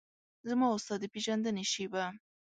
[0.49, 2.03] زما او ستا د پیژندنې شیبه